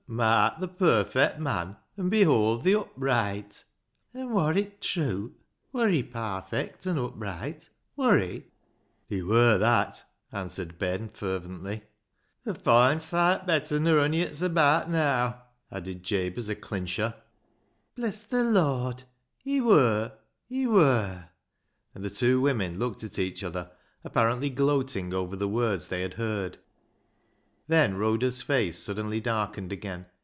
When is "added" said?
15.71-16.03